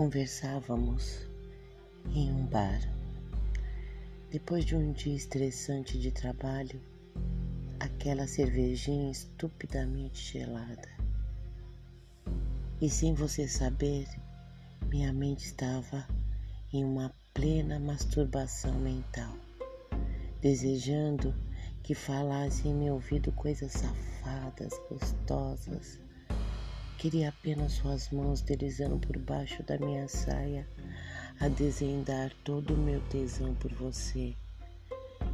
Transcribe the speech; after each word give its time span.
Conversávamos 0.00 1.28
em 2.14 2.32
um 2.32 2.46
bar. 2.46 2.80
Depois 4.30 4.64
de 4.64 4.74
um 4.74 4.92
dia 4.92 5.14
estressante 5.14 5.98
de 5.98 6.10
trabalho, 6.10 6.80
aquela 7.78 8.26
cervejinha 8.26 9.10
estupidamente 9.10 10.32
gelada. 10.32 10.88
E 12.80 12.88
sem 12.88 13.12
você 13.12 13.46
saber, 13.46 14.08
minha 14.88 15.12
mente 15.12 15.44
estava 15.44 16.08
em 16.72 16.82
uma 16.82 17.12
plena 17.34 17.78
masturbação 17.78 18.80
mental, 18.80 19.36
desejando 20.40 21.34
que 21.82 21.94
falasse 21.94 22.66
em 22.66 22.74
meu 22.74 22.94
ouvido 22.94 23.30
coisas 23.32 23.72
safadas, 23.72 24.72
gostosas 24.88 26.00
Queria 27.00 27.30
apenas 27.30 27.72
suas 27.72 28.10
mãos 28.10 28.42
deslizando 28.42 28.98
por 28.98 29.16
baixo 29.16 29.62
da 29.62 29.78
minha 29.78 30.06
saia 30.06 30.68
a 31.40 31.48
desvendar 31.48 32.30
todo 32.44 32.74
o 32.74 32.76
meu 32.76 33.00
tesão 33.08 33.54
por 33.54 33.72
você. 33.72 34.36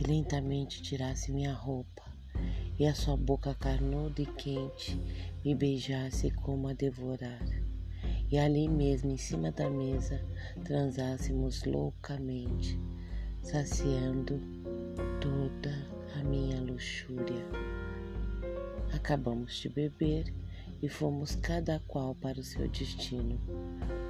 E 0.00 0.04
lentamente 0.08 0.80
tirasse 0.80 1.30
minha 1.30 1.52
roupa 1.52 2.02
e 2.78 2.86
a 2.86 2.94
sua 2.94 3.14
boca 3.14 3.54
carnuda 3.54 4.22
e 4.22 4.24
quente 4.24 4.98
me 5.44 5.54
beijasse 5.54 6.30
como 6.30 6.66
a 6.66 6.72
devorar. 6.72 7.44
E 8.30 8.38
ali 8.38 8.66
mesmo, 8.66 9.10
em 9.10 9.18
cima 9.18 9.52
da 9.52 9.68
mesa, 9.68 10.18
transássemos 10.64 11.64
loucamente, 11.64 12.80
saciando 13.42 14.40
toda 15.20 15.76
a 16.18 16.24
minha 16.24 16.58
luxúria. 16.58 17.44
Acabamos 18.94 19.56
de 19.56 19.68
beber 19.68 20.32
e 20.82 20.88
fomos 20.88 21.34
cada 21.36 21.80
qual 21.86 22.14
para 22.14 22.40
o 22.40 22.44
seu 22.44 22.68
destino. 22.68 23.40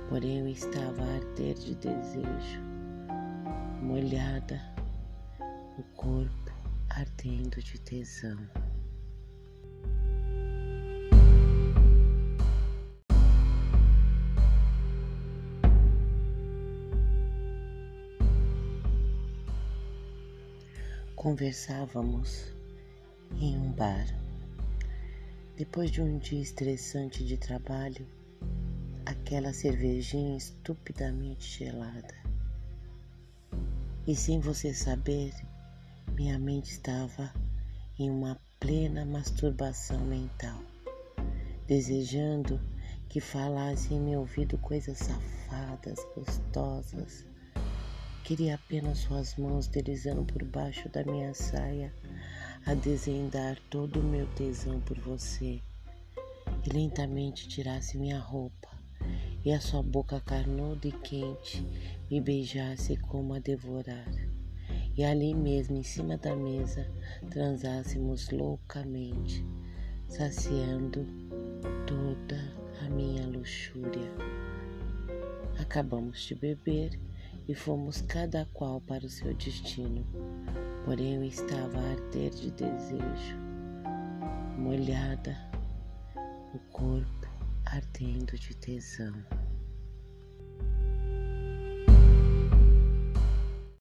Porém 0.08 0.38
eu 0.40 0.48
estava 0.48 1.02
a 1.02 1.14
arder 1.14 1.54
de 1.54 1.74
desejo, 1.74 2.60
molhada, 3.82 4.60
o 5.78 5.82
corpo 5.94 6.52
ardendo 6.88 7.62
de 7.62 7.80
tesão. 7.80 8.38
Conversávamos 21.14 22.54
em 23.38 23.56
um 23.56 23.70
bar. 23.72 24.19
Depois 25.56 25.90
de 25.90 26.00
um 26.00 26.18
dia 26.18 26.40
estressante 26.40 27.24
de 27.24 27.36
trabalho, 27.36 28.06
aquela 29.04 29.52
cervejinha 29.52 30.36
estupidamente 30.36 31.58
gelada. 31.58 32.14
E 34.06 34.16
sem 34.16 34.40
você 34.40 34.72
saber, 34.72 35.34
minha 36.14 36.38
mente 36.38 36.70
estava 36.70 37.32
em 37.98 38.10
uma 38.10 38.40
plena 38.58 39.04
masturbação 39.04 40.00
mental, 40.00 40.62
desejando 41.66 42.58
que 43.08 43.20
falasse 43.20 43.92
em 43.92 44.00
meu 44.00 44.20
ouvido 44.20 44.56
coisas 44.58 44.98
safadas, 44.98 45.98
gostosas. 46.14 47.26
Queria 48.24 48.54
apenas 48.54 48.98
suas 48.98 49.36
mãos 49.36 49.66
deslizando 49.66 50.24
por 50.24 50.42
baixo 50.44 50.88
da 50.88 51.04
minha 51.04 51.34
saia 51.34 51.92
a 52.66 52.74
desvendar 52.74 53.58
todo 53.70 54.00
o 54.00 54.02
meu 54.02 54.26
tesão 54.34 54.80
por 54.80 54.98
você 54.98 55.60
e 56.64 56.72
lentamente 56.72 57.48
tirasse 57.48 57.96
minha 57.96 58.18
roupa 58.18 58.68
e 59.44 59.52
a 59.52 59.60
sua 59.60 59.82
boca 59.82 60.20
carnuda 60.20 60.86
e 60.86 60.92
quente 60.92 61.64
me 62.10 62.20
beijasse 62.20 62.96
como 62.96 63.34
a 63.34 63.38
devorar. 63.38 64.10
E 64.96 65.04
ali 65.04 65.34
mesmo 65.34 65.76
em 65.76 65.82
cima 65.82 66.16
da 66.18 66.36
mesa 66.36 66.86
transássemos 67.30 68.30
loucamente, 68.30 69.44
saciando 70.06 71.06
toda 71.86 72.38
a 72.84 72.90
minha 72.90 73.26
luxúria. 73.26 74.10
Acabamos 75.58 76.20
de 76.20 76.34
beber 76.34 76.98
e 77.50 77.54
fomos 77.54 78.00
cada 78.02 78.46
qual 78.54 78.80
para 78.80 79.04
o 79.04 79.08
seu 79.08 79.34
destino. 79.34 80.06
Porém 80.84 81.16
eu 81.16 81.24
estava 81.24 81.80
a 81.80 81.90
arder 81.90 82.30
de 82.30 82.48
desejo, 82.52 83.36
molhada, 84.56 85.36
o 86.54 86.58
corpo 86.70 87.28
ardendo 87.66 88.38
de 88.38 88.54
tesão. 88.54 89.12